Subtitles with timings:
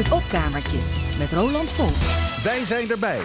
[0.00, 0.78] Het opkamertje
[1.18, 2.42] met Roland Volk.
[2.42, 3.20] Wij zijn erbij.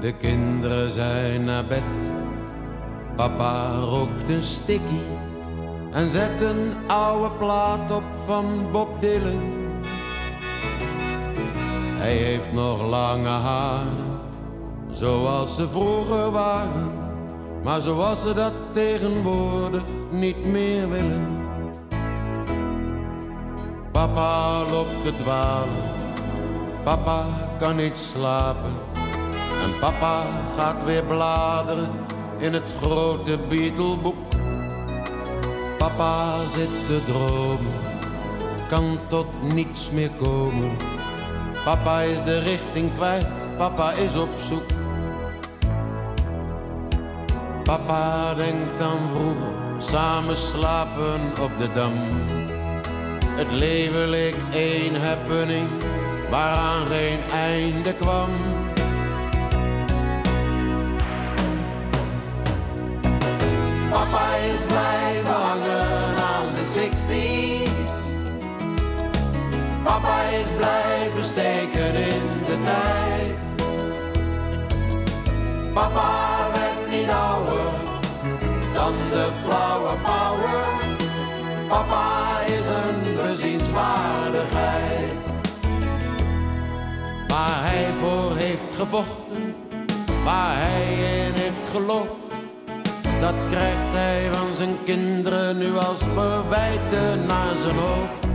[0.00, 1.82] De kinderen zijn naar bed.
[3.16, 5.04] Papa rookt een stikkie
[5.98, 9.56] en zet een oude plaat op van Bob Dylan.
[11.96, 14.20] Hij heeft nog lange haren,
[14.90, 16.90] zoals ze vroeger waren,
[17.64, 21.36] maar zoals ze dat tegenwoordig niet meer willen.
[23.92, 25.92] Papa loopt te dwalen,
[26.82, 27.24] papa
[27.58, 28.72] kan niet slapen.
[29.62, 30.22] En papa
[30.56, 31.90] gaat weer bladeren
[32.38, 34.27] in het grote Beatleboek.
[35.88, 37.72] Papa zit te dromen,
[38.68, 40.76] kan tot niets meer komen.
[41.64, 44.66] Papa is de richting kwijt, papa is op zoek.
[47.62, 51.94] Papa denkt aan vroeger, samen slapen op de dam.
[53.36, 55.68] Het leven leek één happening,
[56.30, 58.30] waaraan geen einde kwam.
[66.78, 68.06] 60's.
[69.82, 73.54] Papa is blijven steken in de tijd.
[75.72, 77.72] Papa werd niet ouder
[78.74, 80.64] dan de flauwe power.
[81.68, 85.12] Papa is een bezienswaardigheid.
[87.28, 89.54] Waar hij voor heeft gevochten,
[90.24, 90.92] waar hij
[91.26, 92.27] in heeft geloofd
[93.20, 98.26] dat krijgt hij van zijn kinderen nu als verwijten naar zijn hoofd.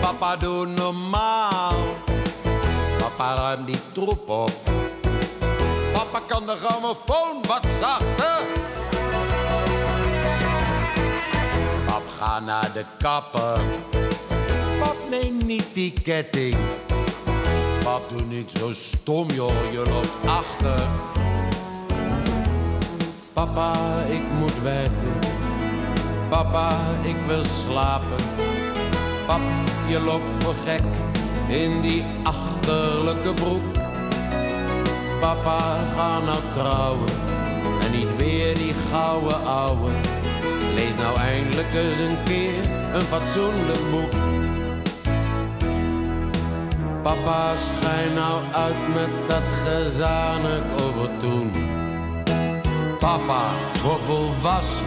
[0.00, 1.74] Papa doe normaal,
[2.98, 4.52] papa ruim die troep op.
[5.92, 8.44] Papa kan de grammofoon wat zachter.
[11.86, 13.60] Pap ga naar de kapper.
[14.78, 16.56] Pap neem niet die ketting.
[17.84, 20.80] Pap doe niet zo stom joh, je loopt achter.
[23.32, 23.72] Papa,
[24.08, 25.18] ik moet werken.
[26.28, 26.70] Papa,
[27.02, 28.24] ik wil slapen.
[29.26, 29.40] Pap,
[29.88, 30.82] je loopt voor gek
[31.48, 33.62] in die achterlijke broek.
[35.20, 35.58] Papa,
[35.94, 37.08] ga nou trouwen
[37.80, 39.90] en niet weer die gouden ouwe.
[40.74, 44.12] Lees nou eindelijk eens een keer een fatsoenlijk boek.
[47.02, 51.50] Papa, schijn nou uit met dat gezanik over toen.
[53.02, 53.50] Papa,
[53.82, 54.84] word volwassen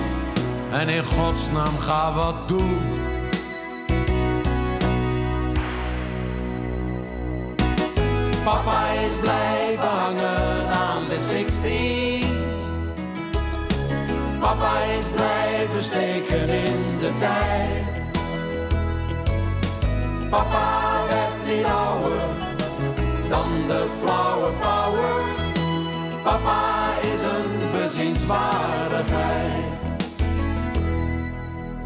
[0.72, 2.80] en in godsnaam ga wat doen.
[8.44, 12.26] Papa is blijven hangen aan de 60's.
[14.40, 18.10] Papa is blijven steken in de tijd.
[20.30, 22.22] Papa werd niet ouder
[23.30, 25.24] dan de flauwe power.
[26.24, 26.85] Papa
[27.86, 29.66] bezienswaardigheid.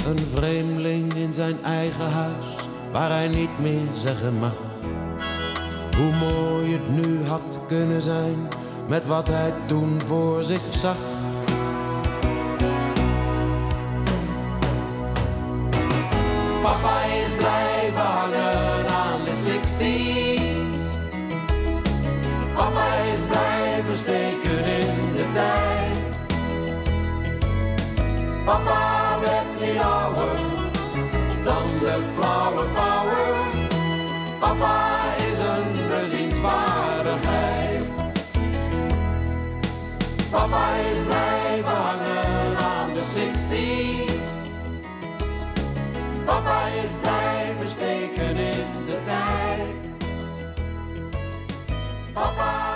[0.05, 2.55] Een vreemdeling in zijn eigen huis,
[2.91, 4.57] waar hij niet meer zeggen mag.
[5.97, 8.47] Hoe mooi het nu had kunnen zijn,
[8.87, 11.08] met wat hij toen voor zich zag.
[28.49, 30.39] Papa werd niet ouder
[31.43, 33.37] dan de flauwe power.
[34.39, 37.91] Papa is een bezienswaardigheid.
[40.31, 44.27] Papa is blijven hangen aan de 60's.
[46.25, 49.67] Papa is blijven steken in de tijd.
[52.13, 52.68] Papa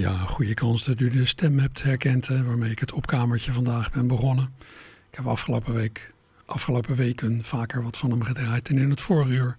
[0.00, 4.06] Ja, goede kans dat u de stem hebt herkend waarmee ik het opkamertje vandaag ben
[4.06, 4.54] begonnen.
[5.10, 6.12] Ik heb afgelopen week,
[6.46, 8.68] afgelopen weken vaker wat van hem gedraaid.
[8.68, 9.56] En in het vorige uur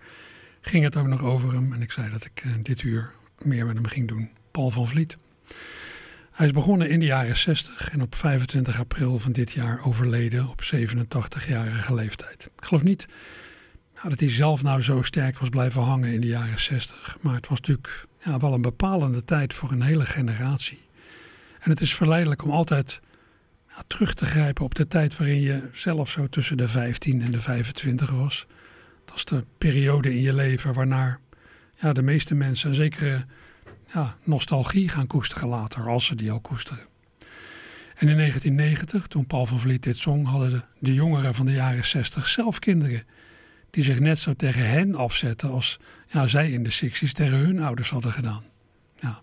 [0.61, 1.73] ging het ook nog over hem.
[1.73, 4.29] En ik zei dat ik eh, dit uur meer met hem ging doen.
[4.51, 5.17] Paul van Vliet.
[6.31, 10.49] Hij is begonnen in de jaren 60 en op 25 april van dit jaar overleden
[10.49, 12.49] op 87-jarige leeftijd.
[12.57, 13.07] Ik geloof niet,
[14.03, 17.17] dat hij zelf nou zo sterk was blijven hangen in de jaren 60.
[17.21, 20.81] Maar het was natuurlijk ja, wel een bepalende tijd voor een hele generatie.
[21.59, 23.01] En het is verleidelijk om altijd
[23.67, 27.31] ja, terug te grijpen op de tijd waarin je zelf zo tussen de 15 en
[27.31, 28.47] de 25 was.
[29.05, 31.19] Dat is de periode in je leven waarnaar
[31.75, 33.25] ja, de meeste mensen een zekere
[33.93, 36.85] ja, nostalgie gaan koesteren later, als ze die al koesteren.
[37.95, 41.51] En in 1990, toen Paul van Vliet dit zong, hadden de, de jongeren van de
[41.51, 43.03] jaren 60 zelf kinderen.
[43.73, 47.59] Die zich net zo tegen hen afzetten als ja, zij in de 60s tegen hun
[47.59, 48.43] ouders hadden gedaan.
[48.99, 49.21] Ja,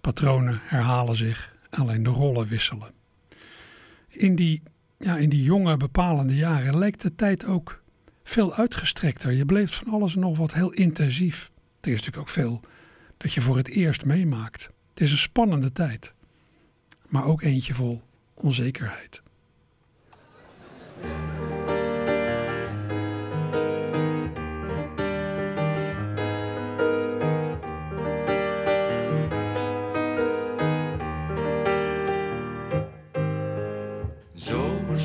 [0.00, 2.92] patronen herhalen zich, alleen de rollen wisselen.
[4.08, 4.62] In die,
[4.98, 7.82] ja, in die jonge bepalende jaren lijkt de tijd ook
[8.24, 9.32] veel uitgestrekter.
[9.32, 11.50] Je beleeft van alles nog wat heel intensief.
[11.80, 12.60] Er is natuurlijk ook veel
[13.16, 14.70] dat je voor het eerst meemaakt.
[14.90, 16.12] Het is een spannende tijd,
[17.06, 18.02] maar ook eentje vol
[18.34, 19.22] onzekerheid.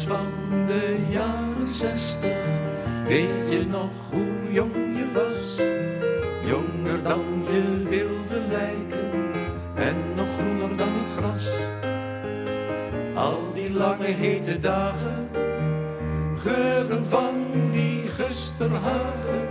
[0.04, 2.38] Van de jaren zestig,
[3.08, 5.58] weet je nog hoe jong je was?
[6.46, 9.12] Jonger dan je wilde lijken
[9.76, 11.50] en nog groener dan het gras.
[13.16, 15.28] Al die lange hete dagen,
[16.36, 17.34] geuren van
[17.72, 19.48] die gusterhagen,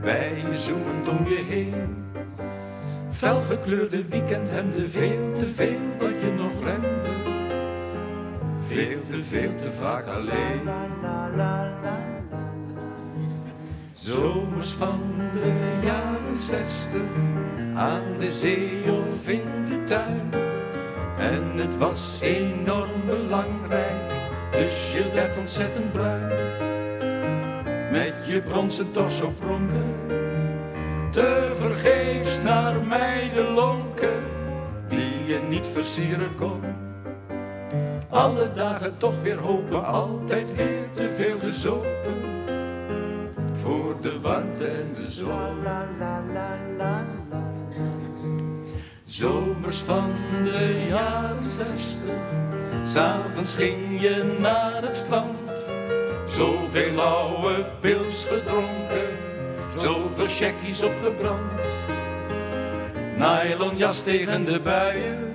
[0.00, 2.04] bij je zoemend om je heen.
[3.10, 7.01] Felgekleurde weekendhemden, veel te veel wat je nog remde.
[9.32, 10.68] Veel te vaak alleen.
[13.94, 15.00] Zomers van
[15.32, 17.00] de jaren zestig,
[17.74, 20.32] aan de zee of in de tuin.
[21.18, 26.28] En het was enorm belangrijk, dus je werd ontzettend bruin.
[27.90, 29.94] Met je bronzen torso pronken,
[31.10, 34.22] te vergeefs naar meiden lonken,
[34.88, 36.60] die je niet versieren kon.
[38.12, 41.90] Alle dagen toch weer hopen, altijd weer te veel gezopen.
[43.62, 45.30] Voor de warmte en de zon.
[49.04, 50.10] Zomers van
[50.44, 52.22] de jaren zestig,
[52.84, 55.52] s'avonds ging je naar het strand.
[56.26, 59.16] Zoveel oude pils gedronken,
[59.78, 61.60] zoveel checkies opgebrand.
[63.16, 65.34] Nylon jas tegen de buien,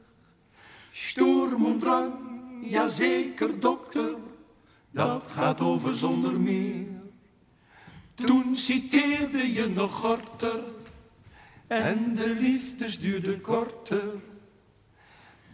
[0.91, 4.15] Sturm und drang, ja zeker dokter,
[4.91, 6.87] dat gaat over zonder meer.
[8.15, 10.63] Toen citeerde je nog korter
[11.67, 14.09] en de liefdes duurde korter.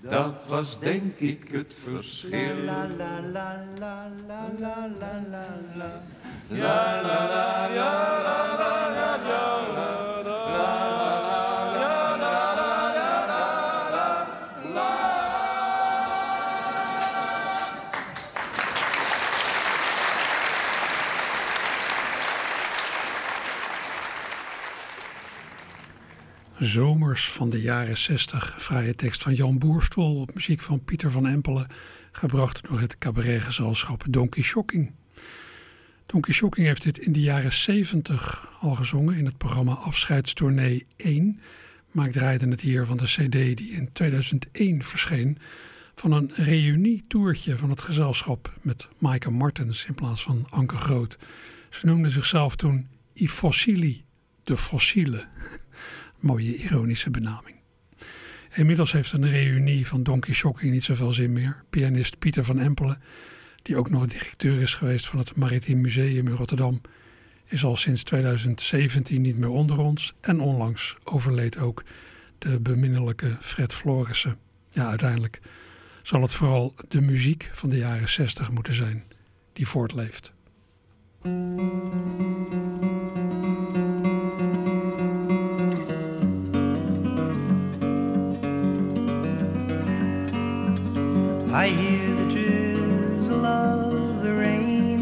[0.01, 2.63] Dat was denk ik het verschil.
[2.65, 6.01] La la la la la la la la la
[6.49, 8.07] la la la la
[9.17, 10.06] la la
[26.59, 28.55] Zomers van de jaren 60.
[28.57, 31.67] Vrije tekst van Jan Boerstol op muziek van Pieter van Empelen.
[32.11, 34.91] Gebracht door het cabaretgezelschap Donkey Shocking.
[36.05, 41.39] Donkey Shocking heeft dit in de jaren 70 al gezongen in het programma Afscheidstournee 1.
[41.91, 45.37] Maar ik het hier van de CD die in 2001 verscheen.
[45.95, 51.17] Van een reunietoertje van het gezelschap met Maaike Martens in plaats van Anke Groot.
[51.69, 54.03] Ze noemden zichzelf toen I Fossili,
[54.43, 55.27] de fossielen.
[56.19, 57.55] Mooie ironische benaming.
[58.55, 61.63] Inmiddels heeft een reunie van Donkey Shocking niet zoveel zin meer.
[61.69, 63.01] Pianist Pieter van Empelen,
[63.61, 66.81] die ook nog directeur is geweest van het Maritiem Museum in Rotterdam,
[67.45, 70.13] is al sinds 2017 niet meer onder ons.
[70.21, 71.83] En onlangs overleed ook
[72.37, 74.37] de beminnelijke Fred Florissen.
[74.71, 75.41] Ja, uiteindelijk
[76.01, 79.03] zal het vooral de muziek van de jaren 60 moeten zijn
[79.53, 80.33] die voortleeft.
[91.57, 95.01] I hear the drizzle of the rain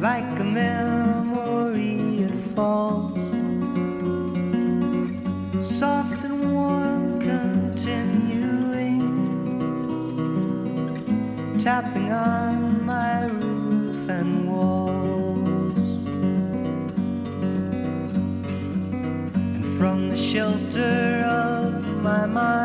[0.00, 3.18] like a memory it falls.
[5.60, 9.04] Soft and warm continuing
[11.58, 15.88] tapping on my roof and walls.
[19.54, 22.63] And from the shelter of my mind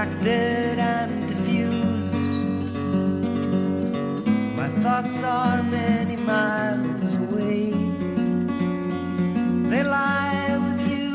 [0.00, 2.14] distracted and diffused.
[4.56, 7.70] My thoughts are many miles away.
[9.70, 11.10] They lie with you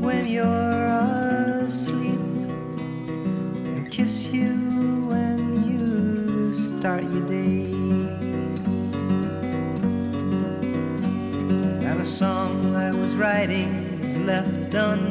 [0.00, 0.86] when you're
[1.66, 2.20] asleep
[3.74, 4.52] and kiss you
[5.10, 5.38] when
[5.70, 7.66] you start your day.
[11.84, 15.05] And a song I was writing is left undone.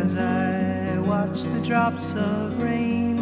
[0.00, 3.16] as I watch the drops of rain.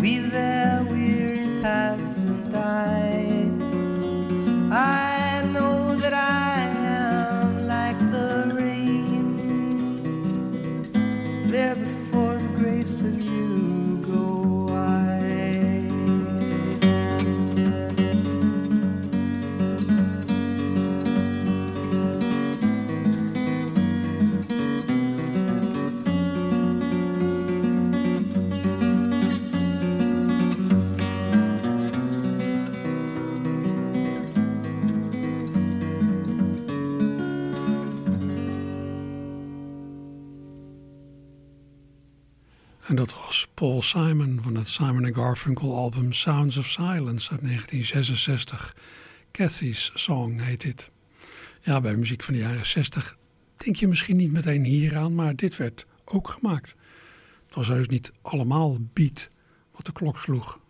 [0.00, 1.13] We there, we
[43.64, 48.76] Paul Simon van het Simon Garfunkel album Sounds of Silence uit 1966.
[49.30, 50.90] Cathy's Song heet dit.
[51.62, 53.16] Ja, bij muziek van de jaren 60
[53.56, 56.76] denk je misschien niet meteen hieraan, maar dit werd ook gemaakt.
[57.46, 59.30] Het was heus niet allemaal beat
[59.72, 60.60] wat de klok sloeg.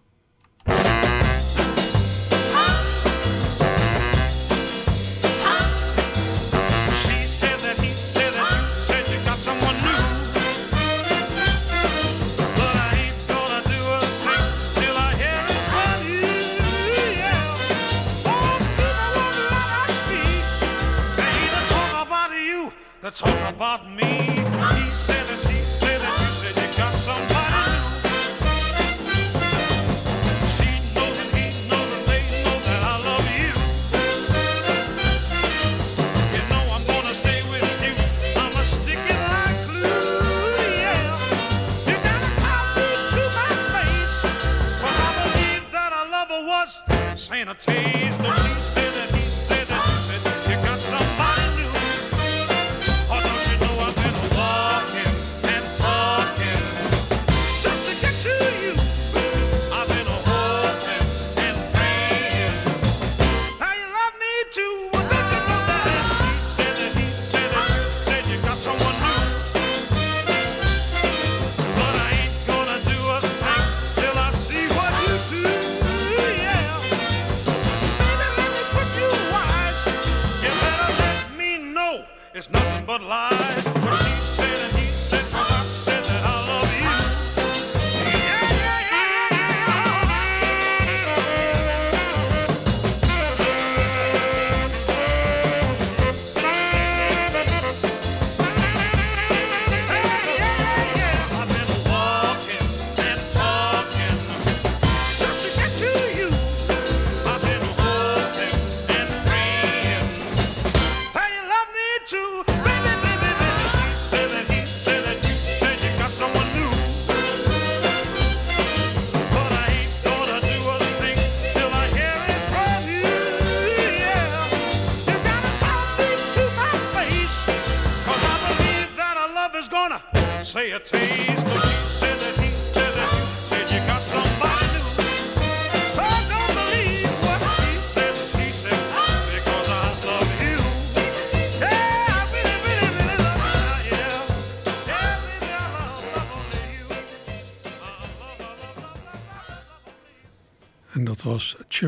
[23.04, 24.73] that talk about me.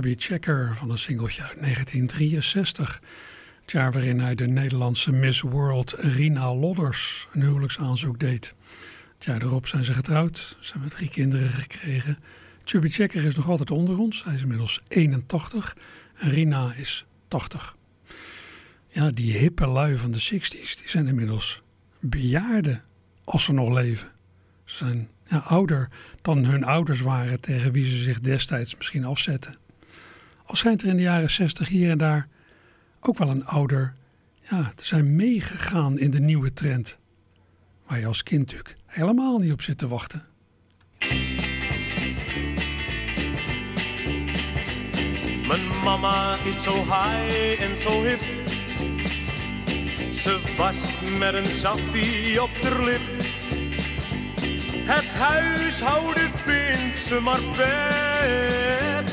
[0.06, 3.00] Chubby Checker van een singeltje uit 1963.
[3.60, 8.54] Het jaar waarin hij de Nederlandse Miss World Rina Lodders een huwelijksaanzoek deed.
[9.14, 10.56] Het jaar erop zijn ze getrouwd.
[10.60, 12.18] Ze hebben drie kinderen gekregen.
[12.64, 14.24] Chubby Checker is nog altijd onder ons.
[14.24, 15.76] Hij is inmiddels 81
[16.14, 17.76] en Rina is 80.
[18.88, 21.62] Ja, die hippe lui van de 60s, die zijn inmiddels
[22.00, 22.82] bejaarden
[23.24, 24.12] als ze nog leven.
[24.64, 25.88] Ze zijn ja, ouder
[26.22, 29.64] dan hun ouders waren tegen wie ze zich destijds misschien afzetten.
[30.46, 32.28] Al schijnt er in de jaren 60 hier en daar
[33.00, 33.94] ook wel een ouder
[34.50, 36.98] ja, te zijn meegegaan in de nieuwe trend.
[37.86, 40.24] Waar je als kind natuurlijk helemaal niet op zit te wachten.
[45.48, 48.20] Mijn mama is zo high en zo hip.
[50.14, 50.88] Ze was
[51.18, 53.24] met een saffie op de lip.
[54.86, 59.05] Het huishouden vindt ze maar pet.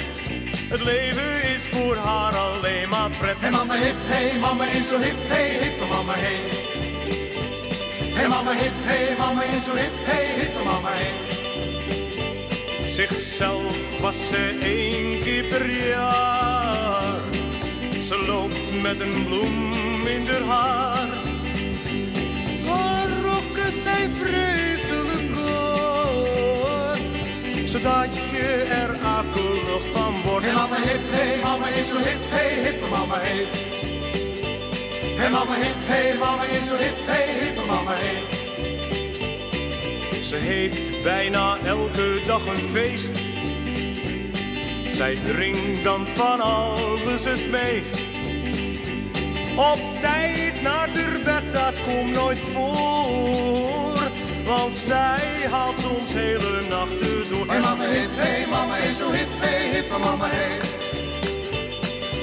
[0.74, 3.36] Het leven is voor haar alleen maar pret.
[3.39, 6.39] Hey mama hip, hey mama is zo hip, hey hippe mama hey.
[8.13, 11.12] Hey mama hip, hey mama is zo hip, hey hippe mama hey.
[12.88, 17.20] Zichzelf was ze één keer per jaar.
[18.01, 19.74] Ze loopt met een bloem
[20.07, 21.07] in haar haar.
[22.66, 27.00] Haar rokken zijn vreselijk kort,
[27.70, 28.93] zodat je er
[29.33, 30.46] akelig van wordt.
[30.46, 33.46] Hey mama hip, hey mama is zo hip, hey hippe mama hey.
[35.17, 38.22] Hey mama hip, hey mama is zo hip, hey hippe mama hey.
[40.22, 43.11] Ze heeft bijna elke dag een feest.
[44.85, 48.00] Zij drinkt dan van alles het meest.
[49.55, 53.73] Op tijd naar de bed, dat komt nooit voor.
[54.44, 57.48] Want zij haalt soms hele nachten door.
[57.48, 60.60] Hey mama hip, hey mama is zo hip, hey hippe mama hey.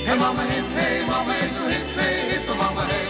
[0.04, 3.08] Hey mama hip, hey mama is zo hip, hey hippe mama hey.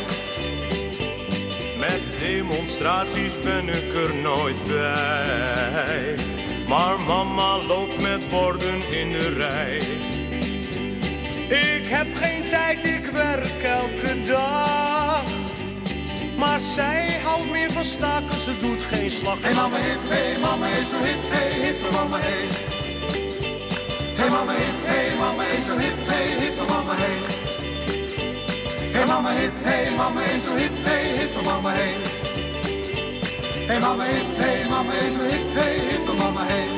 [1.78, 6.14] Met demonstraties ben ik er nooit bij.
[6.68, 9.76] Maar mama loopt met borden in de rij.
[11.48, 14.89] Ik heb geen tijd, ik werk elke dag.
[16.40, 19.36] Maar zij houdt meer van staken, ze doet geen slag.
[19.40, 22.46] Hey mama hip, hey mama is zo hip, hey hippe mama hey.
[24.16, 27.18] Hey mama hip, hey mama is zo hip, hey hippe mama hey.
[28.92, 31.94] Hey mama hip, hey mama is zo hip, hey hippe mama hey.
[33.68, 36.68] Hey mama hip, hey mama is zo hip, hey hippe mama hey.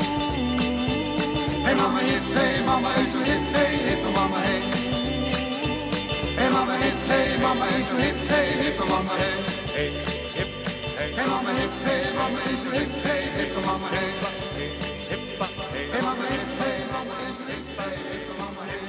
[1.65, 3.42] Hey mama hip, hey mama is zo hip,
[6.65, 9.91] mama hip, hey mama is zo hip, hey hippe mama hey.
[10.39, 10.51] Hip,
[10.97, 11.51] hey, hip, mama
[12.63, 14.09] zo hip, hey mama hey.
[15.11, 17.95] hippa, hey, mama hip, hey mama is zo hip, hey
[18.39, 18.81] mama hey.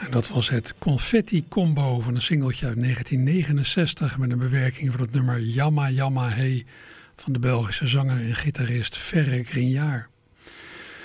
[0.00, 5.00] En dat was het Confetti Combo van een singeltje uit 1969 met een bewerking van
[5.00, 6.64] het nummer Yamma Yamma Hey
[7.16, 10.08] van de Belgische zanger en gitarist Ferre Grignard.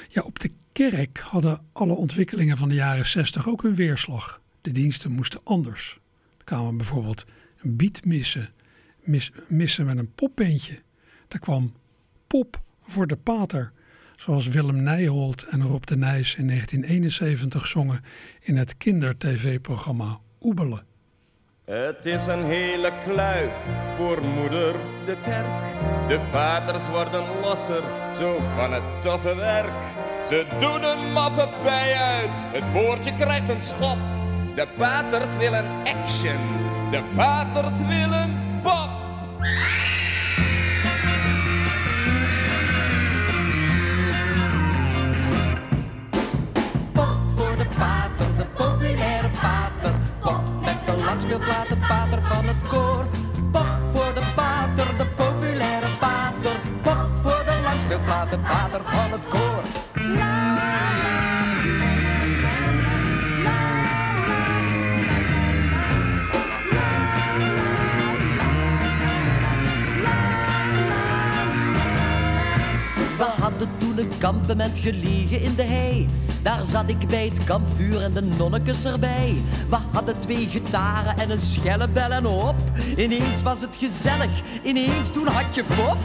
[0.08, 4.42] Ja, op de kerk hadden alle ontwikkelingen van de jaren 60 ook een weerslag.
[4.62, 6.00] De diensten moesten anders.
[6.38, 7.26] Er kwamen bijvoorbeeld
[7.62, 8.50] beatmissen,
[9.04, 10.82] mis, missen met een popbeentje.
[11.28, 11.74] Er kwam
[12.28, 13.72] pop voor de pater,
[14.16, 18.04] zoals Willem Nijholt en Rob de Nijs in 1971 zongen
[18.42, 20.86] in het kinder-tv-programma Oebelen.
[21.72, 23.54] Het is een hele kluif
[23.98, 25.78] voor moeder de kerk.
[26.08, 27.84] De paters worden losser,
[28.18, 29.84] zo van het toffe werk.
[30.26, 33.98] Ze doen een maffe bij uit, het boordje krijgt een schop.
[34.56, 36.40] De paters willen action,
[36.92, 38.90] de paters willen pop.
[39.40, 40.11] Pop
[74.22, 76.06] kampement gelegen in de hei.
[76.42, 79.42] Daar zat ik bij het kampvuur en de nonnekes erbij.
[79.70, 82.56] We hadden twee gitaren en een schellebel en op.
[82.98, 85.98] Ineens was het gezellig, ineens toen had je pop.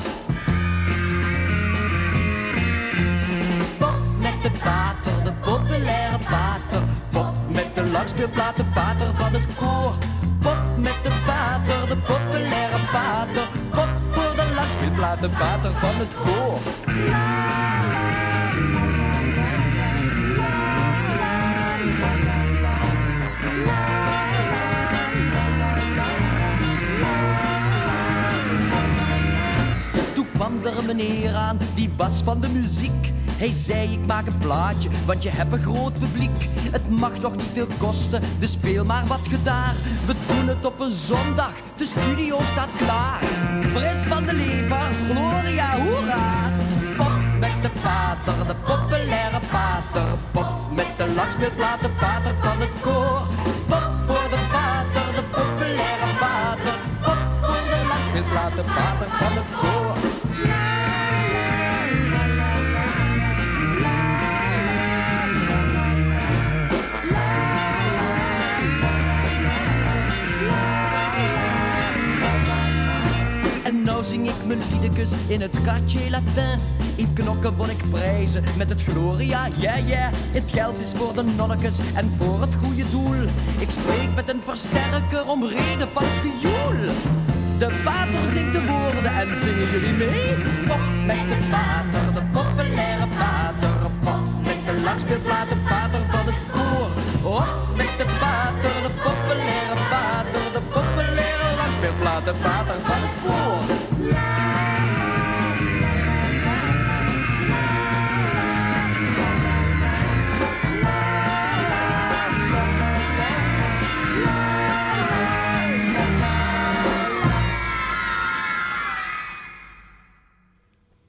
[3.79, 6.83] Pop met de pater, de populaire pater.
[7.11, 9.95] Pop met de langspeelplaten, pater van het koor.
[10.41, 13.49] Pop met de pater, de populaire pater.
[13.71, 15.31] Pop voor de langspeelplaten.
[15.31, 17.96] de pater van het koor.
[30.87, 33.13] Meneer aan, die was van de muziek.
[33.37, 36.49] Hij zei, ik maak een plaatje, want je hebt een groot publiek.
[36.71, 39.75] Het mag toch niet veel kosten, dus speel maar wat gedaar.
[40.07, 43.23] We doen het op een zondag, de studio staat klaar.
[43.63, 46.25] Fris van de lever, Gloria, hoera.
[46.97, 50.19] Pop met de pater, de populaire pater.
[50.31, 53.23] Pop met de langspeelplaat, de pater van het koor.
[53.67, 56.75] Pop voor de pater, de populaire pater.
[57.05, 60.16] Pop voor de langspeelplaat, de pater van het koor.
[74.87, 76.59] Liedekes in het quartier latin.
[76.97, 80.13] In knokken won ik prijzen met het Gloria, yeah yeah.
[80.13, 83.23] Het geld is voor de nonnekes en voor het goede doel.
[83.59, 86.79] Ik spreek met een versterker om reden van het gejoel.
[87.59, 90.35] De pater zingt de woorden en zingen jullie mee?
[90.69, 93.91] Pop met de pater, de populaire pater.
[94.05, 96.91] Pop met de langspeelplaat, de pater van het koor.
[97.39, 100.45] Op met de pater, de populaire pater.
[100.57, 104.46] De populaire langspeelplaat, de pater van het koor.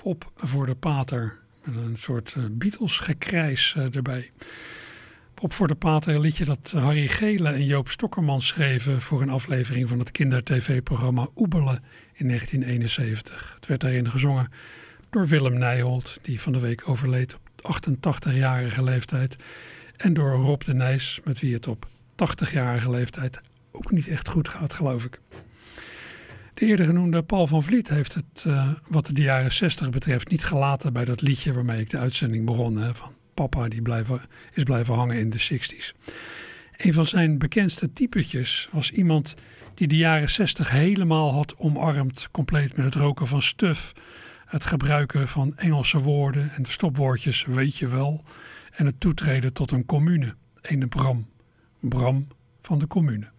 [0.08, 1.39] Pop voor de pater.
[1.63, 4.32] Met een soort eh, Beatles gekrijs eh, erbij.
[5.34, 9.30] Pop voor de pater, een liedje dat Harry Gele en Joop Stokkerman schreven voor een
[9.30, 13.52] aflevering van het kinder-tv-programma Oebelen in 1971.
[13.56, 14.52] Het werd daarin gezongen
[15.10, 19.36] door Willem Nijholt, die van de week overleed op 88-jarige leeftijd.
[19.96, 23.41] En door Rob de Nijs, met wie het op 80-jarige leeftijd
[23.72, 25.20] ook niet echt goed gaat, geloof ik.
[26.58, 30.43] De eerder genoemde Paul van Vliet heeft het, uh, wat de jaren 60 betreft, niet
[30.43, 32.76] gelaten bij dat liedje waarmee ik de uitzending begon.
[32.78, 33.82] Hè, van papa die
[34.54, 35.93] is blijven hangen in de 60s.
[36.78, 39.36] Een van zijn bekendste typetjes was iemand
[39.74, 43.93] die de jaren 60 helemaal had omarmd, compleet met het roken van stuf,
[44.46, 48.24] het gebruiken van Engelse woorden en de stopwoordjes weet je wel,
[48.72, 51.28] en het toetreden tot een commune, een Bram.
[51.80, 52.28] Bram
[52.62, 53.36] van de commune.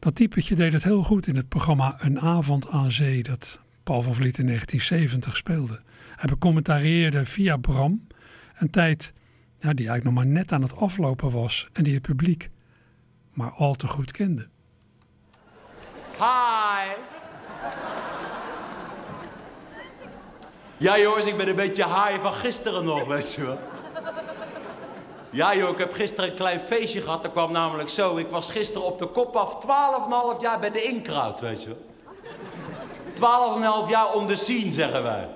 [0.00, 4.02] Dat typetje deed het heel goed in het programma Een avond aan zee dat Paul
[4.02, 5.80] van Vliet in 1970 speelde.
[6.16, 8.06] Hij becommentarieerde via Bram
[8.58, 9.12] een tijd
[9.58, 12.50] ja, die eigenlijk nog maar net aan het aflopen was en die het publiek
[13.32, 14.48] maar al te goed kende.
[16.16, 16.90] Hi.
[20.76, 23.58] Ja jongens, ik ben een beetje high van gisteren nog, weet je wel.
[25.30, 27.22] Ja joh, ik heb gisteren een klein feestje gehad.
[27.22, 28.16] Dat kwam namelijk zo.
[28.16, 29.56] Ik was gisteren op de kop af
[30.36, 31.88] 12,5 jaar bij de Inkraut, weet je wel.
[33.84, 35.28] 12,5 jaar on the scene, zeggen wij.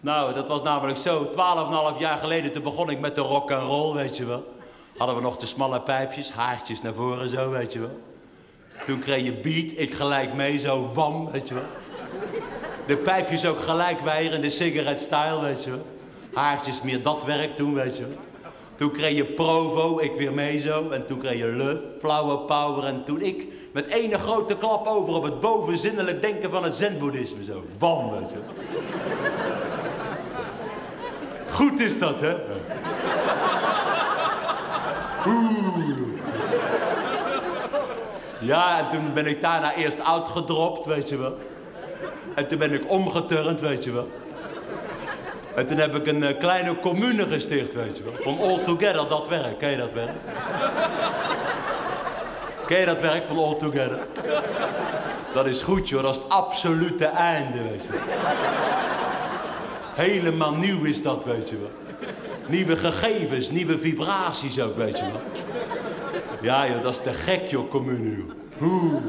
[0.00, 1.30] Nou, dat was namelijk zo.
[1.94, 4.54] 12,5 jaar geleden toen begon ik met de rock and roll, weet je wel.
[4.96, 8.00] Hadden we nog de smalle pijpjes, haartjes naar voren zo, weet je wel.
[8.86, 11.64] Toen kreeg je beat, ik gelijk mee, zo wam, weet je wel.
[12.86, 15.86] De pijpjes ook gelijk weer in de cigarette style, weet je wel.
[16.34, 18.16] Haartjes meer dat werk toen, weet je wel.
[18.76, 20.90] Toen kreeg je Provo, ik weer mee zo.
[20.90, 22.84] En toen kreeg je Luf, Flower Power.
[22.84, 27.44] En toen ik met ene grote klap over op het bovenzinnelijk denken van het zen-boeddhisme.
[27.44, 28.36] Zo, wam, weet je.
[31.50, 32.34] Goed is dat, hè?
[35.26, 35.56] Oeh.
[38.40, 41.36] Ja, en toen ben ik daarna eerst oud gedropt, weet je wel.
[42.34, 44.08] En toen ben ik omgeturnd, weet je wel.
[45.56, 48.12] En toen heb ik een uh, kleine commune gesticht, weet je wel.
[48.12, 49.58] Van All Together, dat werk.
[49.58, 50.14] Ken je dat werk?
[52.66, 53.98] Ken je dat werk van All Together?
[55.34, 56.02] Dat is goed, joh.
[56.02, 58.00] Dat is het absolute einde, weet je wel.
[59.94, 62.08] Helemaal nieuw is dat, weet je wel.
[62.46, 65.20] Nieuwe gegevens, nieuwe vibraties ook, weet je wel.
[66.40, 68.30] Ja, joh, dat is te gek, joh, commune, joh.
[68.62, 69.02] Oeh.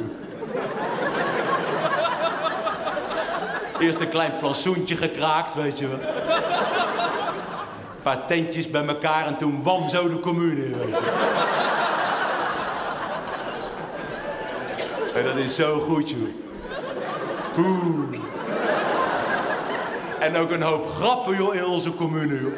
[3.80, 6.00] Eerst een klein plantsoentje gekraakt, weet je wel.
[7.98, 10.96] Een paar tentjes bij elkaar en toen wam zo de commune weet je
[15.16, 16.20] En dat is zo goed, joh.
[20.20, 22.54] En ook een hoop grappen, joh, in onze commune, joh.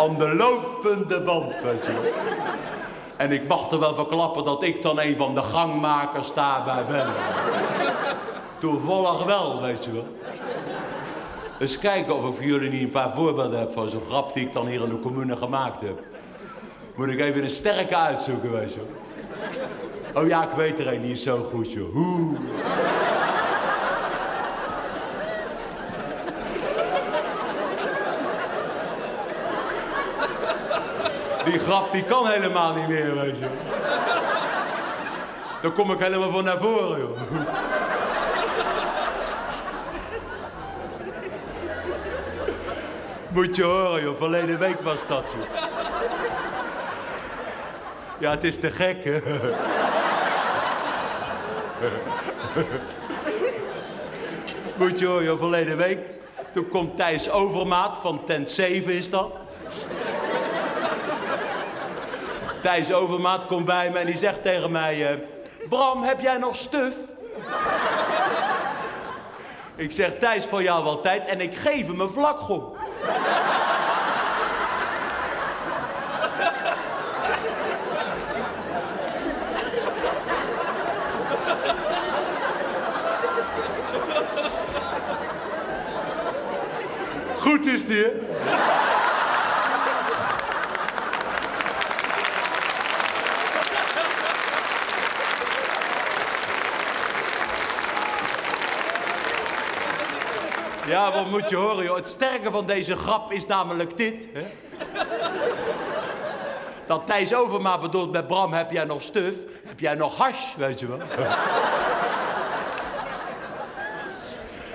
[0.00, 2.12] Aan de lopende band, weet je wel.
[3.16, 7.06] En ik mag er wel verklappen dat ik dan een van de gangmakers daarbij ben.
[8.58, 10.06] Toevallig wel, weet je wel.
[11.58, 14.46] Eens kijken of ik voor jullie niet een paar voorbeelden heb van zo'n grap die
[14.46, 16.02] ik dan hier in de commune gemaakt heb.
[16.94, 18.80] Moet ik even een sterke uitzoeken, weet je
[20.12, 20.22] wel.
[20.22, 21.92] Oh ja, ik weet er een, die is zo goed, joh.
[21.92, 22.36] Hoe.
[31.44, 33.46] Die grap die kan helemaal niet meer, weet je.
[35.62, 37.18] Daar kom ik helemaal van naar voren, joh.
[43.38, 44.16] Moet je horen.
[44.16, 45.34] Verleden week was dat.
[48.18, 49.20] Ja, het is te gek, hè.
[54.76, 55.38] Moet je horen.
[55.38, 55.98] Verleden week,
[56.52, 59.32] toen komt Thijs Overmaat van tent 7 is dat.
[62.62, 65.10] Thijs Overmaat komt bij me en die zegt tegen mij...
[65.10, 65.18] eh,
[65.68, 66.94] Bram, heb jij nog stuf?
[69.76, 72.77] ik zeg, Thijs, voor jou wel tijd en ik geef hem een vlakgom.
[87.48, 88.10] Goed is die?
[101.08, 101.96] Ja, wat moet je horen, joh.
[101.96, 104.28] Het sterke van deze grap is namelijk dit.
[104.32, 104.42] Hè?
[106.86, 109.34] Dat Thijs Overma bedoelt met Bram, heb jij nog stuf?
[109.66, 110.98] Heb jij nog hash, weet je wel?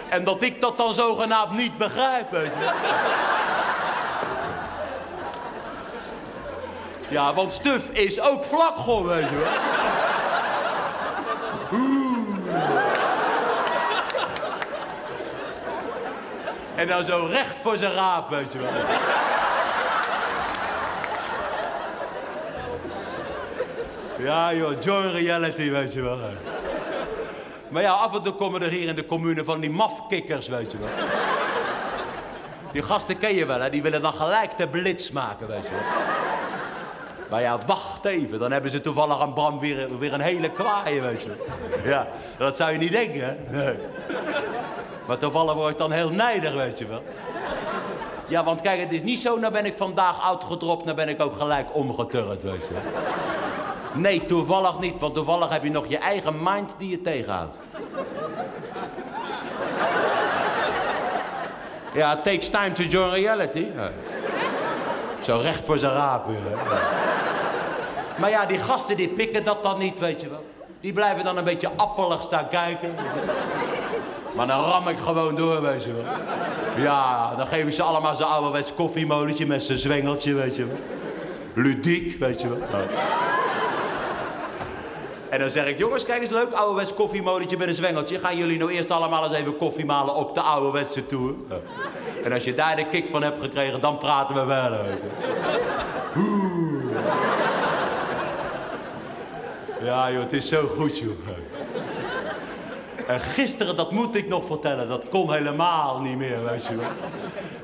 [0.09, 2.73] en dat ik dat dan zogenaamd niet begrijp, weet je wel?
[7.09, 9.82] Ja, want stuf is ook vlakgom, weet je wel?
[16.83, 18.71] En dan zo recht voor zijn raap, weet je wel.
[24.19, 26.17] Ja joh, join reality, weet je wel.
[27.69, 30.71] Maar ja, af en toe komen er hier in de commune van die mafkikkers, weet
[30.71, 30.89] je wel.
[32.71, 33.69] Die gasten ken je wel, hè?
[33.69, 35.91] die willen dan gelijk de blitz maken, weet je wel.
[37.29, 41.01] Maar ja, wacht even, dan hebben ze toevallig aan Bram weer, weer een hele kwaaie,
[41.01, 41.37] weet je wel.
[41.91, 43.57] Ja, dat zou je niet denken, hè?
[43.63, 43.75] Nee.
[45.05, 47.03] Maar toevallig word ik dan heel nijdig, weet je wel.
[48.27, 51.09] Ja, want kijk, het is niet zo, nou ben ik vandaag oud gedropt, nou ben
[51.09, 52.81] ik ook gelijk omgeturnd, weet je wel.
[53.93, 57.55] Nee, toevallig niet, want toevallig heb je nog je eigen mind die je tegenhoudt.
[61.93, 63.65] Ja, it takes time to join reality.
[65.21, 66.55] Zo recht voor zijn raap weer, hè.
[68.17, 70.45] Maar ja, die gasten die pikken dat dan niet, weet je wel.
[70.79, 72.95] Die blijven dan een beetje appelig staan kijken.
[74.35, 76.03] Maar dan ram ik gewoon door, weet je wel.
[76.83, 80.77] Ja, dan geef ik ze allemaal zo'n ouderwets koffiemolentje met zijn zwengeltje, weet je wel.
[81.53, 82.57] Ludiek, weet je wel.
[85.29, 88.19] En dan zeg ik, jongens, kijk eens leuk, ouderwets koffiemolentje met een zwengeltje.
[88.19, 91.35] Gaan jullie nou eerst allemaal eens even koffie malen op de ouderwetse toer?
[91.49, 91.59] Ja.
[92.23, 95.07] En als je daar de kick van hebt gekregen, dan praten we verder, weet je.
[99.81, 101.11] Ja, joh, het is zo goed, joh.
[103.07, 106.87] En gisteren, dat moet ik nog vertellen, dat kon helemaal niet meer, weet je wel.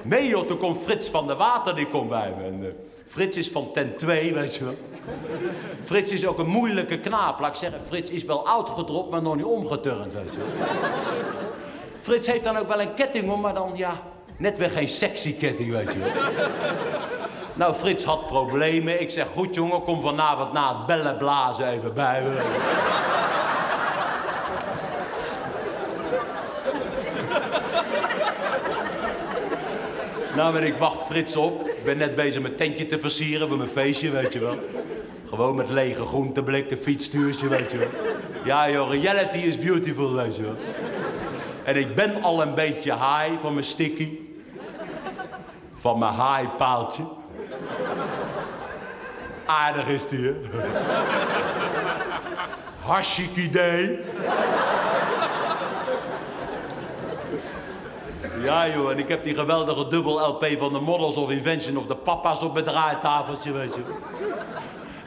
[0.02, 2.44] Nee joh, toen komt Frits van der Water, die komt bij me.
[2.44, 2.70] En, eh,
[3.06, 4.76] Frits is van tent 2, weet je wel.
[5.84, 7.82] Frits is ook een moeilijke knaap, laat ik zeggen.
[7.88, 10.68] Frits is wel oud gedropt, maar nog niet omgeturnd, weet je wel.
[12.02, 13.92] Frits heeft dan ook wel een ketting om, maar dan, ja,
[14.38, 16.10] net weer geen sexy ketting, weet je wel.
[17.54, 19.02] Nou, Frits had problemen.
[19.02, 22.42] Ik zeg, goed jongen, kom vanavond na het bellen blazen even bij me.
[30.40, 31.68] Nou, en ik wacht Frits op.
[31.68, 34.56] Ik ben net bezig mijn tentje te versieren voor mijn feestje, weet je wel.
[35.30, 37.88] Gewoon met lege groenteblikken, fietsstuurtje, weet je wel.
[38.44, 40.56] Ja joh, reality is beautiful, weet je wel.
[41.64, 44.10] En ik ben al een beetje high van mijn sticky.
[45.74, 47.04] Van mijn high paaltje.
[49.46, 50.34] Aardig is die, hè?
[52.80, 54.00] Hartstikke idee.
[58.44, 61.86] Ja joh, en ik heb die geweldige dubbel LP van de Models of Invention of
[61.86, 63.82] de Papa's op mijn draaitafeltje, weet je.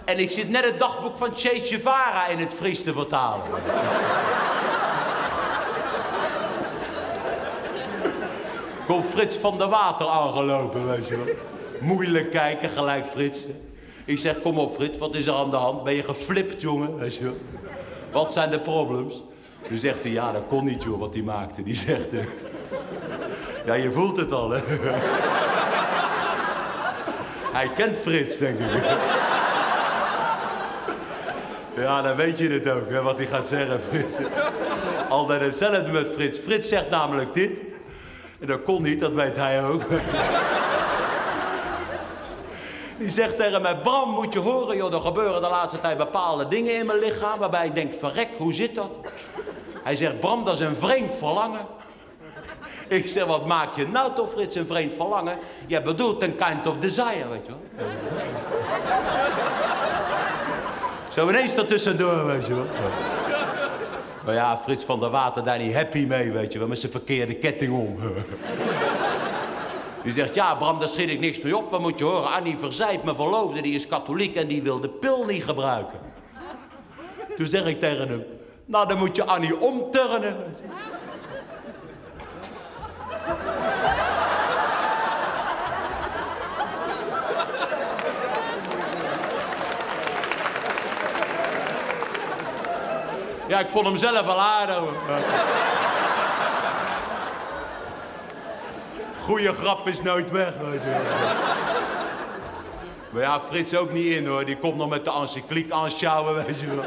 [0.04, 3.42] En ik zit net het dagboek van Che Guevara in het Fries te vertalen.
[8.86, 11.34] Komt Frits van der Water aangelopen, weet je wel.
[11.80, 13.46] Moeilijk kijken, gelijk Frits.
[14.04, 15.84] Ik zeg, kom op Frits, wat is er aan de hand?
[15.84, 16.98] Ben je geflipt, jongen?
[16.98, 17.36] Weet je wel.
[18.12, 19.22] Wat zijn de problems?
[19.68, 21.62] Toen zegt hij, ja, dat kon niet, joh, wat hij maakte.
[21.62, 22.24] Die zegt, eh,
[23.64, 24.60] Ja, je voelt het al, hè?
[27.52, 28.84] Hij kent Frits, denk ik.
[31.76, 34.18] Ja, dan weet je het ook, hè, wat hij gaat zeggen, Frits.
[35.08, 36.38] Altijd hetzelfde met Frits.
[36.38, 37.62] Frits zegt namelijk dit.
[38.40, 39.82] En dat kon niet, dat weet hij ook.
[42.98, 46.48] Die zegt tegen mij, Bram, moet je horen, joh, er gebeuren de laatste tijd bepaalde
[46.48, 47.38] dingen in mijn lichaam...
[47.38, 48.90] waarbij ik denk, verrek, hoe zit dat?
[49.82, 51.66] Hij zegt, Bram, dat is een vreemd verlangen.
[52.92, 55.38] Ik zeg, wat maak je nou toch, Frits, een vreemd verlangen?
[55.66, 57.86] Je bedoelt een kind of desire, weet je wel.
[61.10, 62.66] Zo ineens ertussendoor, weet je wel.
[64.24, 66.92] Maar ja, Frits van der Water daar niet happy mee, weet je wel, met zijn
[66.92, 67.98] verkeerde ketting om.
[70.02, 71.70] Die zegt, ja Bram, daar schiet ik niks mee op.
[71.70, 72.30] Wat moet je horen?
[72.30, 75.98] Annie Verzijt, mijn verloofde, die is katholiek en die wil de pil niet gebruiken.
[77.36, 78.24] Toen zeg ik tegen hem,
[78.64, 80.36] nou dan moet je Annie omturnen.
[93.52, 94.78] Ja, ik vond hem zelf wel aardig.
[99.22, 100.96] Goeie grap is nooit weg, weet je.
[103.10, 104.44] Maar ja, Frits ook niet in hoor.
[104.44, 106.84] Die komt nog met de encycliek aanschouwen, weet je wel.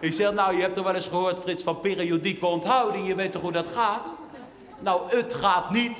[0.00, 3.06] Ik zeg, nou, je hebt er wel eens gehoord, Frits, van periodieke onthouding.
[3.06, 4.12] Je weet toch hoe dat gaat?
[4.78, 5.98] Nou, het gaat niet.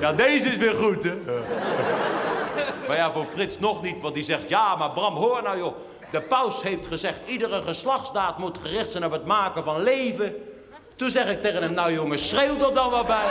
[0.00, 1.18] Ja, deze is weer goed, hè?
[2.86, 4.48] Maar ja, voor Frits nog niet, want die zegt...
[4.48, 5.74] Ja, maar Bram, hoor nou, joh.
[6.10, 7.18] De paus heeft gezegd...
[7.26, 10.34] iedere geslachtsdaad moet gericht zijn op het maken van leven.
[10.96, 11.72] Toen zeg ik tegen hem...
[11.72, 13.24] Nou, jongen, schreeuw er dan wat bij.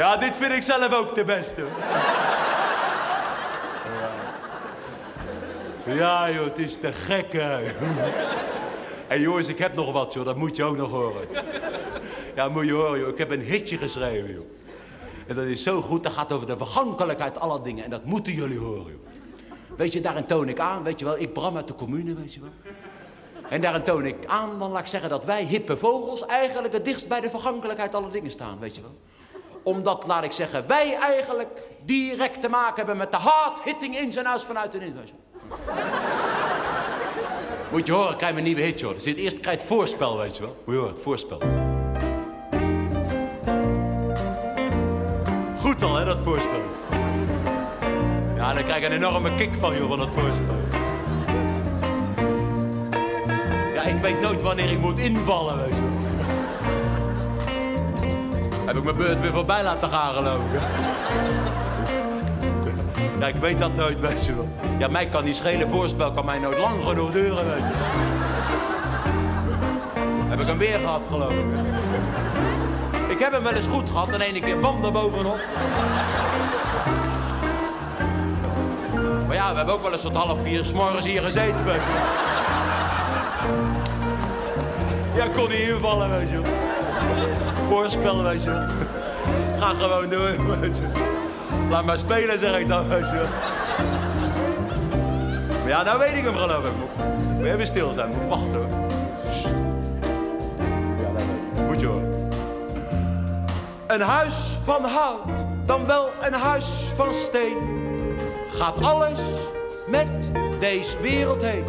[0.00, 1.64] Ja, dit vind ik zelf ook de beste.
[5.84, 7.32] Ja, joh, het is te gek,
[9.06, 10.24] hey, jongens, ik heb nog wat, joh.
[10.24, 11.28] Dat moet je ook nog horen.
[12.34, 13.08] Ja, moet je horen, joh.
[13.08, 14.44] Ik heb een hitje geschreven, joh.
[15.26, 17.84] En dat is zo goed, dat gaat over de vergankelijkheid aller dingen.
[17.84, 19.76] En dat moeten jullie horen, joh.
[19.76, 22.34] Weet je, daarin toon ik aan, weet je wel, ik Bram uit de commune, weet
[22.34, 22.50] je wel.
[23.48, 26.84] En daarin toon ik aan, dan laat ik zeggen dat wij hippe vogels eigenlijk het
[26.84, 28.96] dichtst bij de vergankelijkheid aller dingen staan, weet je wel
[29.62, 34.26] omdat, laat ik zeggen, wij eigenlijk direct te maken hebben met de hard-hitting ins en
[34.26, 34.94] outs vanuit en in.
[34.94, 35.14] weet je.
[37.70, 38.94] Moet je horen, krijg je een nieuwe hit, joh.
[38.96, 40.56] Zit eerst krijg je het voorspel, weet je wel.
[40.64, 41.38] Moet je horen, het voorspel.
[45.58, 46.60] Goed al, hè, dat voorspel.
[48.36, 50.56] Ja, daar krijg ik een enorme kick van, joh, van dat voorspel.
[53.74, 55.79] Ja, ik weet nooit wanneer ik moet invallen, weet je.
[58.70, 60.60] Heb ik mijn beurt weer voorbij laten gaan, geloof ik.
[63.18, 64.48] Ja, ik weet dat nooit, weet je wel.
[64.78, 67.72] Ja, mij kan die schele voorspel kan mij nooit lang genoeg duren, weet je.
[70.28, 71.44] Heb ik hem weer gehad, geloof ik.
[73.08, 75.40] Ik heb hem wel eens goed gehad en ene keer bam er bovenop.
[79.26, 81.90] Maar ja, we hebben ook wel eens tot half vier s'morgens hier gezeten, weet je.
[85.14, 86.59] Ja, kon niet invallen, weet je.
[87.70, 88.16] Voorspel.
[89.60, 90.70] Ga gewoon je.
[91.70, 93.24] Laat maar spelen, zeg ik dan, je.
[95.58, 96.72] Maar ja, nou weet ik hem geloof ik.
[97.36, 98.66] Moet even stil zijn, moet wachten hoor.
[100.98, 101.10] Ja.
[101.66, 102.28] Moet je horen.
[103.86, 107.56] Een huis van hout, dan wel een huis van steen.
[108.48, 109.20] Gaat alles
[109.86, 111.64] met deze wereld heen.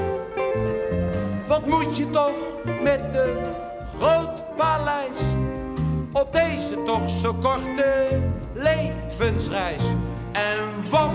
[1.48, 2.34] Wat moet je toch
[2.82, 3.38] met een
[4.00, 5.20] groot paleis?
[6.14, 8.08] Op deze toch zo korte
[8.54, 9.84] levensreis.
[10.32, 11.12] En wat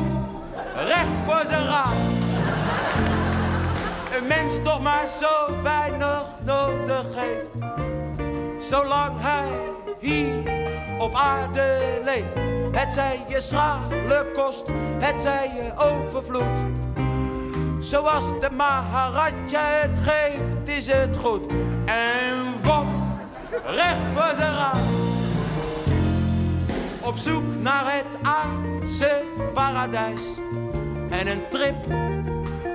[0.74, 1.94] recht voor zijn raad.
[4.16, 7.49] Een mens toch maar zo weinig nodig heeft.
[8.59, 9.49] Zolang hij
[9.99, 10.42] hier
[10.99, 12.49] op aarde leeft.
[12.72, 14.64] Het zij je schrale kost,
[14.99, 16.74] het zij je overvloed.
[17.78, 21.53] Zoals de Maharaja het geeft, is het goed.
[21.84, 22.95] En wat
[23.64, 24.78] recht voor zijn raad.
[27.00, 29.22] Op zoek naar het aardse
[29.54, 30.22] paradijs.
[31.11, 31.76] En een trip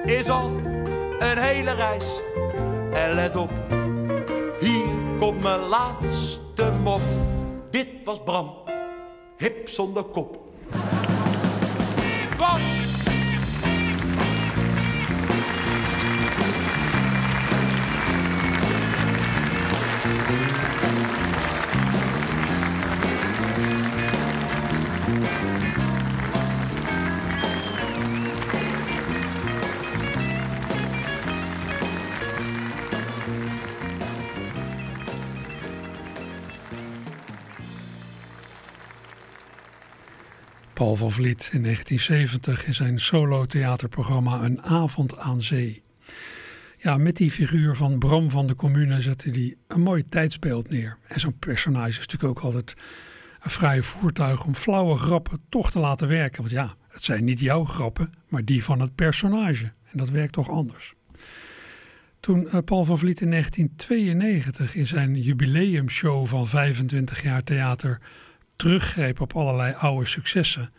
[0.05, 0.51] is al
[1.19, 2.21] een hele reis.
[2.93, 3.51] En let op,
[4.59, 7.01] hier komt mijn laatste mop.
[7.71, 8.53] Dit was Bram,
[9.38, 10.39] hip zonder kop.
[40.82, 45.84] Paul van Vliet in 1970 in zijn solo-theaterprogramma Een avond aan zee.
[46.77, 50.97] Ja, met die figuur van Bram van de Commune zette hij een mooi tijdsbeeld neer.
[51.07, 52.73] En zo'n personage is natuurlijk ook altijd
[53.39, 56.41] een vrije voertuig om flauwe grappen toch te laten werken.
[56.41, 59.71] Want ja, het zijn niet jouw grappen, maar die van het personage.
[59.84, 60.93] En dat werkt toch anders.
[62.19, 68.01] Toen eh, Paul van Vliet in 1992 in zijn jubileumshow van 25 jaar theater
[68.62, 70.74] teruggreep op allerlei oude successen,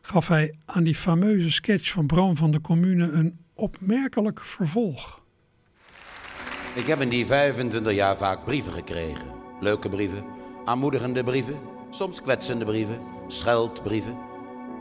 [0.00, 5.20] gaf hij aan die fameuze sketch van Bram van de Commune een opmerkelijk vervolg.
[6.74, 9.26] Ik heb in die 25 jaar vaak brieven gekregen.
[9.60, 10.24] Leuke brieven,
[10.64, 11.58] aanmoedigende brieven,
[11.90, 14.16] soms kwetsende brieven, scheldbrieven.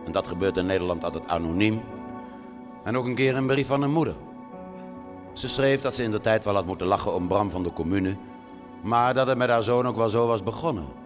[0.06, 1.82] En dat gebeurt in Nederland altijd anoniem.
[2.84, 4.16] En ook een keer een brief van een moeder.
[5.34, 7.74] Ze schreef dat ze in de tijd wel had moeten lachen om Bram van de
[7.74, 8.18] Commune,
[8.82, 11.01] maar dat het met haar zoon ook wel zo was begonnen.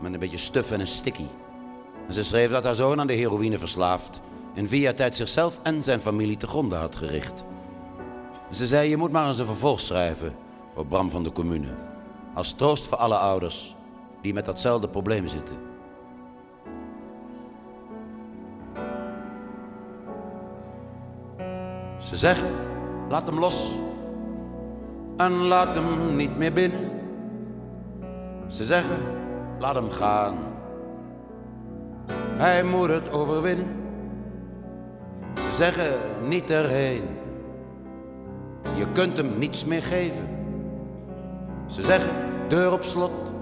[0.00, 1.26] Met een beetje stuf en een sticky.
[2.06, 4.20] En ze schreef dat haar zoon aan de heroïne verslaafd
[4.66, 7.44] vier jaar tijd zichzelf en zijn familie te gronden had gericht.
[8.50, 10.34] Ze zei, je moet maar eens een vervolg schrijven
[10.74, 11.74] op Bram van de Commune.
[12.34, 13.76] Als troost voor alle ouders
[14.22, 15.56] die met datzelfde probleem zitten.
[21.98, 22.50] Ze zeggen,
[23.08, 23.72] laat hem los
[25.16, 26.90] en laat hem niet meer binnen.
[28.48, 28.98] Ze zeggen,
[29.58, 30.36] laat hem gaan.
[32.36, 33.76] Hij moet het overwinnen.
[35.34, 35.92] Ze zeggen,
[36.28, 37.02] niet erheen.
[38.74, 40.28] Je kunt hem niets meer geven.
[41.66, 42.10] Ze zeggen,
[42.48, 43.32] deur op slot.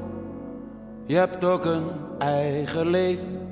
[1.04, 3.48] Je hebt ook een eigen leven.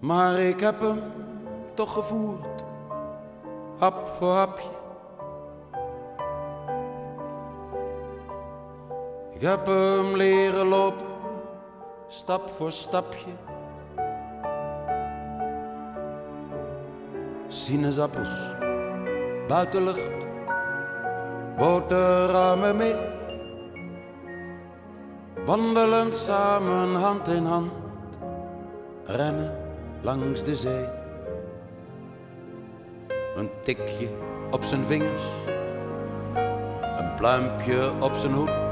[0.00, 1.00] Maar ik heb hem
[1.74, 2.64] toch gevoerd.
[3.78, 4.75] Hap voor hapje.
[9.36, 11.06] Ik heb hem leren lopen,
[12.08, 13.30] stap voor stapje.
[17.48, 18.54] Sinaasappels,
[19.48, 20.26] buitenlucht,
[21.58, 22.94] boterhammen mee.
[25.44, 27.72] Wandelen samen hand in hand,
[29.04, 29.58] rennen
[30.00, 30.86] langs de zee.
[33.36, 34.08] Een tikje
[34.50, 35.24] op zijn vingers,
[36.98, 38.65] een pluimpje op zijn hoed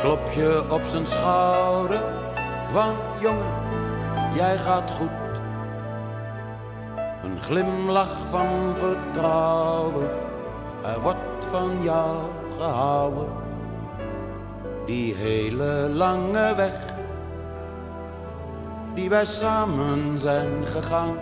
[0.00, 2.02] klopje op zijn schouder
[2.72, 3.54] van jongen,
[4.34, 5.10] jij gaat goed.
[7.22, 10.10] Een glimlach van vertrouwen,
[10.84, 12.16] er wordt van jou
[12.58, 13.28] gehouden.
[14.86, 16.94] Die hele lange weg,
[18.94, 21.16] die wij samen zijn gegaan.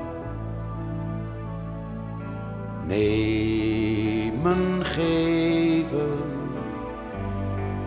[2.86, 6.27] Nemen, geven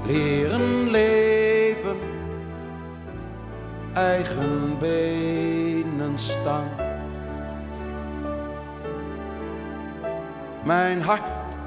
[0.06, 1.98] leren leven,
[3.94, 6.70] eigen benen staan.
[10.64, 11.58] Mijn hart,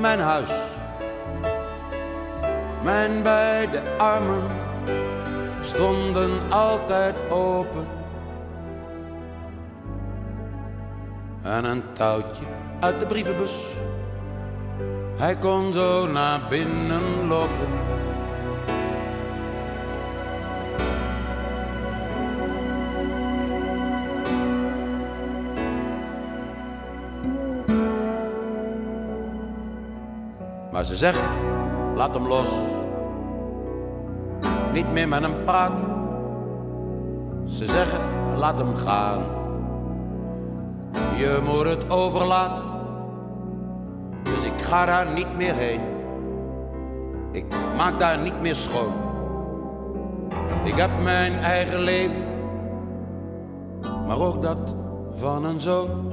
[0.00, 0.74] mijn huis,
[2.82, 4.50] mijn beide armen
[5.60, 7.86] stonden altijd open.
[11.42, 12.44] En een touwtje
[12.80, 13.66] uit de brievenbus
[15.20, 17.68] hij kon zo naar binnen lopen.
[30.72, 31.28] Maar ze zeggen,
[31.94, 32.50] laat hem los.
[34.72, 35.84] Niet meer met hem praten.
[37.46, 38.00] Ze zeggen,
[38.36, 39.22] laat hem gaan.
[41.16, 42.69] Je moet het overlaten
[44.70, 45.80] ga daar niet meer heen.
[47.32, 47.44] Ik
[47.76, 48.92] maak daar niet meer schoon.
[50.64, 52.24] Ik heb mijn eigen leven,
[54.06, 54.74] maar ook dat
[55.08, 56.12] van een zoon.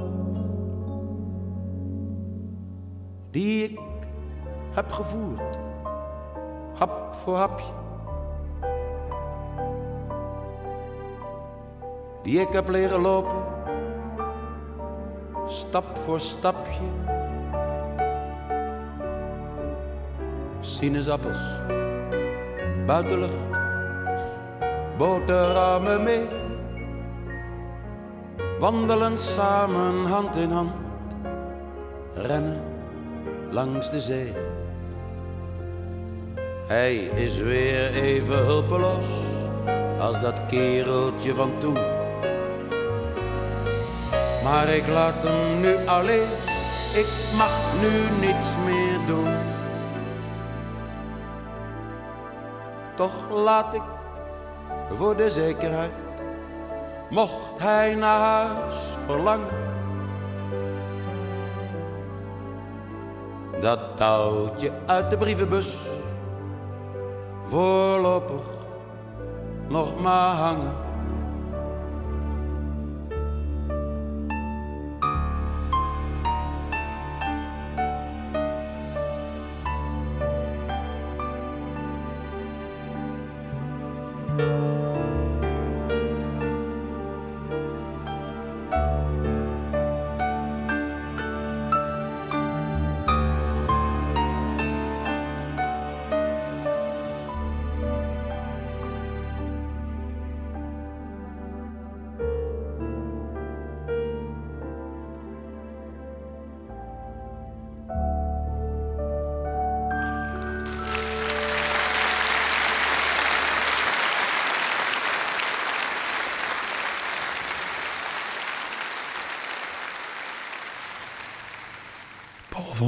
[3.30, 3.80] Die ik
[4.70, 5.58] heb gevoerd,
[6.78, 7.72] hap voor hapje.
[12.22, 13.42] Die ik heb leren lopen,
[15.46, 17.17] stap voor stapje.
[20.68, 21.38] Sinaasappels,
[22.86, 23.56] buitenlucht,
[24.98, 26.26] boterhammen mee.
[28.58, 30.72] Wandelen samen hand in hand,
[32.14, 32.60] rennen
[33.50, 34.32] langs de zee.
[36.66, 39.08] Hij is weer even hulpeloos
[39.98, 41.78] als dat kereltje van toen.
[44.44, 46.28] Maar ik laat hem nu alleen,
[46.94, 49.47] ik mag nu niets meer doen.
[52.98, 53.82] Toch laat ik
[54.94, 55.92] voor de zekerheid,
[57.10, 58.74] mocht hij naar huis
[59.06, 59.48] verlangen.
[63.60, 65.78] Dat touwtje uit de brievenbus
[67.46, 68.46] voorlopig
[69.68, 70.87] nog maar hangen.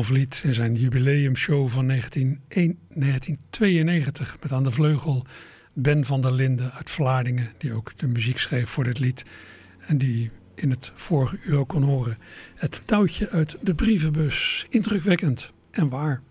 [0.05, 5.27] Vliet in zijn jubileumshow van 1901 1992 met aan de vleugel
[5.73, 9.25] Ben van der Linden uit Vlaardingen, die ook de muziek schreef voor dit lied
[9.87, 12.19] en die in het vorige uur ook kon horen.
[12.55, 16.23] Het touwtje uit de brievenbus, indrukwekkend en waar.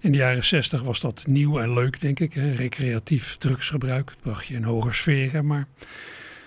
[0.00, 2.32] In de jaren 60 was dat nieuw en leuk, denk ik.
[2.32, 2.50] Hè?
[2.52, 5.46] Recreatief drugsgebruik bracht je in hoge sferen.
[5.46, 5.66] Maar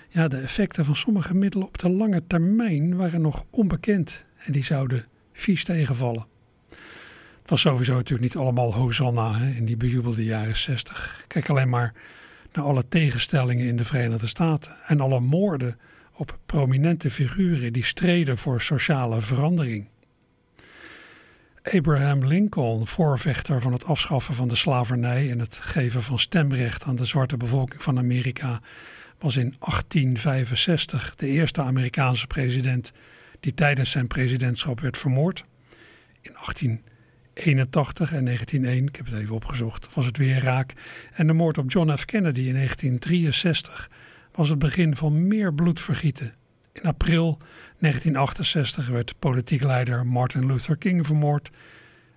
[0.10, 4.26] ja, de effecten van sommige middelen op de lange termijn waren nog onbekend.
[4.38, 5.06] En die zouden
[5.40, 6.26] vies tegenvallen.
[7.42, 11.26] Het was sowieso natuurlijk niet allemaal Hosanna hè, in die bejubelde jaren 60.
[11.28, 11.94] Kijk alleen maar
[12.54, 15.80] naar alle tegenstellingen in de Verenigde Staten en alle moorden
[16.14, 19.88] op prominente figuren die streden voor sociale verandering.
[21.64, 26.96] Abraham Lincoln, voorvechter van het afschaffen van de slavernij en het geven van stemrecht aan
[26.96, 28.62] de zwarte bevolking van Amerika,
[29.20, 32.92] was in 1865 de eerste Amerikaanse president
[33.40, 35.46] die tijdens zijn presidentschap werd vermoord.
[36.22, 40.74] In 1881 en 1901, ik heb het even opgezocht, was het weer raak.
[41.14, 42.06] En de moord op John F.
[42.06, 43.90] Kennedy in 1963
[44.32, 46.34] was het begin van meer bloedvergieten.
[46.72, 47.38] In april
[47.80, 51.50] 1968 werd politiek leider Martin Luther King vermoord.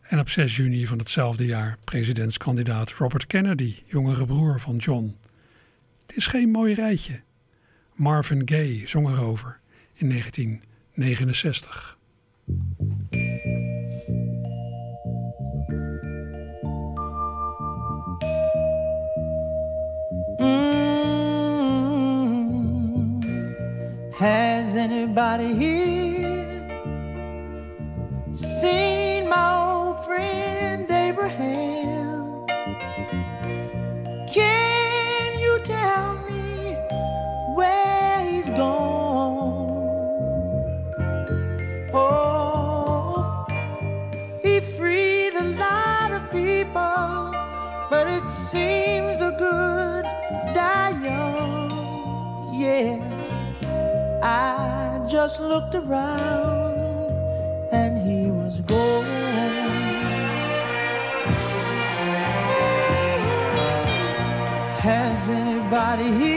[0.03, 5.17] En op 6 juni van hetzelfde jaar presidentskandidaat Robert Kennedy, jongere broer van John.
[6.07, 7.21] Het is geen mooi rijtje.
[7.95, 9.61] Marvin Gaye zong erover
[9.95, 10.23] in
[10.97, 12.03] 1969.
[24.19, 26.02] Has anybody here
[48.33, 50.05] seems the good
[50.55, 52.55] die young.
[52.55, 52.99] Yeah.
[54.23, 56.75] I just looked around
[57.73, 59.05] and he was gone.
[64.81, 66.32] Has anybody here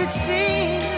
[0.00, 0.97] it seems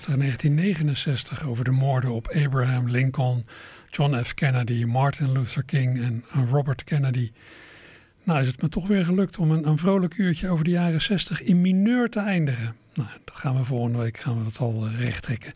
[0.00, 3.46] 1968 en 1969 over de moorden op Abraham Lincoln,
[3.90, 4.34] John F.
[4.34, 7.32] Kennedy, Martin Luther King en Robert Kennedy.
[8.22, 11.00] Nou is het me toch weer gelukt om een, een vrolijk uurtje over de jaren
[11.00, 12.76] 60 in mineur te eindigen.
[12.94, 15.52] Nou, dat gaan we volgende week gaan we dat al uh, recht trekken.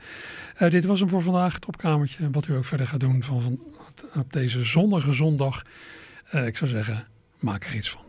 [0.58, 2.30] Uh, dit was hem voor vandaag, het opkamertje.
[2.30, 3.60] Wat u ook verder gaat doen van, van,
[4.14, 5.62] op deze zonnige zondag.
[6.34, 7.06] Uh, ik zou zeggen,
[7.38, 8.02] maak er iets van.